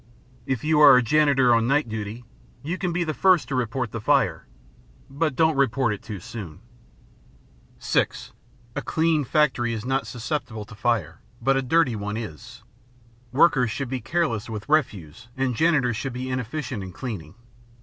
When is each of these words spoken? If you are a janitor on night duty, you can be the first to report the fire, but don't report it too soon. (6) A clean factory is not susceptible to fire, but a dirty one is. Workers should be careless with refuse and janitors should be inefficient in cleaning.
If 0.47 0.63
you 0.63 0.79
are 0.79 0.97
a 0.97 1.03
janitor 1.03 1.53
on 1.53 1.67
night 1.67 1.87
duty, 1.87 2.25
you 2.63 2.79
can 2.79 2.91
be 2.91 3.03
the 3.03 3.13
first 3.13 3.47
to 3.49 3.53
report 3.55 3.91
the 3.91 4.01
fire, 4.01 4.47
but 5.11 5.35
don't 5.35 5.55
report 5.55 5.93
it 5.93 6.01
too 6.01 6.19
soon. 6.19 6.59
(6) 7.77 8.33
A 8.75 8.81
clean 8.81 9.23
factory 9.23 9.73
is 9.73 9.85
not 9.85 10.07
susceptible 10.07 10.65
to 10.65 10.73
fire, 10.73 11.21
but 11.39 11.55
a 11.55 11.61
dirty 11.61 11.95
one 11.95 12.17
is. 12.17 12.63
Workers 13.31 13.69
should 13.69 13.89
be 13.89 14.01
careless 14.01 14.49
with 14.49 14.67
refuse 14.67 15.27
and 15.37 15.53
janitors 15.55 15.97
should 15.97 16.13
be 16.13 16.31
inefficient 16.31 16.81
in 16.81 16.91
cleaning. 16.93 17.35